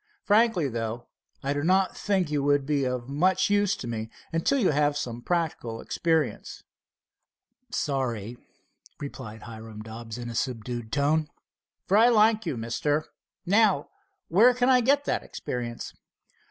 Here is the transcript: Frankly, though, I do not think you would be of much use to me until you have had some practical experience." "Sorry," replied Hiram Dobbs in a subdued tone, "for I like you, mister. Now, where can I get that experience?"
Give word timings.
Frankly, 0.23 0.67
though, 0.67 1.09
I 1.43 1.53
do 1.53 1.61
not 1.61 1.95
think 1.95 2.31
you 2.31 2.41
would 2.41 2.65
be 2.65 2.85
of 2.85 3.07
much 3.07 3.51
use 3.51 3.75
to 3.75 3.85
me 3.85 4.09
until 4.33 4.57
you 4.57 4.71
have 4.71 4.93
had 4.93 4.97
some 4.97 5.21
practical 5.21 5.79
experience." 5.79 6.63
"Sorry," 7.69 8.35
replied 8.99 9.43
Hiram 9.43 9.83
Dobbs 9.83 10.17
in 10.17 10.27
a 10.27 10.33
subdued 10.33 10.91
tone, 10.91 11.27
"for 11.85 11.97
I 11.97 12.09
like 12.09 12.47
you, 12.47 12.57
mister. 12.57 13.05
Now, 13.45 13.89
where 14.27 14.55
can 14.55 14.69
I 14.71 14.81
get 14.81 15.05
that 15.05 15.21
experience?" 15.21 15.93